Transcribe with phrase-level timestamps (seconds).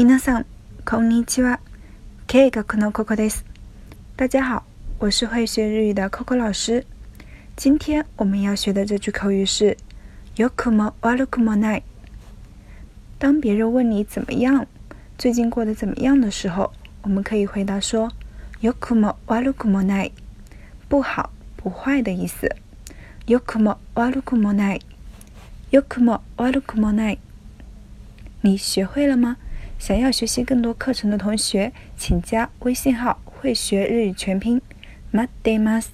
[0.00, 0.46] 皆さん、
[0.84, 1.60] こんにちは。
[2.26, 3.44] K 学の Coco です。
[4.16, 4.62] 大家好，
[4.98, 6.84] 我是会学日语的 Coco 老师。
[7.56, 9.76] 今天我们要学的这句口语是“
[10.36, 11.82] よくも悪くもない”。
[13.18, 14.66] 当别人问你怎么样，
[15.18, 16.72] 最近过得怎么样的时候，
[17.02, 18.10] 我们可以回答说“
[18.60, 20.12] よくも悪くもない”，
[20.88, 22.48] 不好不坏的意思。
[23.26, 24.82] よくも悪くもない。
[25.72, 27.18] よくも悪くもない。
[28.42, 29.36] 你学会了吗？
[29.80, 34.60] 想要学习更多课程的同学，请加微信号“会学日语全拼”。
[35.12, 35.90] 待ってます。